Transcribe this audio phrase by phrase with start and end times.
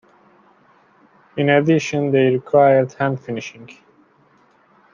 [1.37, 3.69] In addition, they required hand finishing.